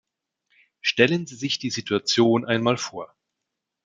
Stellen 0.81 1.27
Sie 1.27 1.35
sich 1.35 1.59
die 1.59 1.69
Situation 1.69 2.43
einmal 2.43 2.77
vor. 2.77 3.13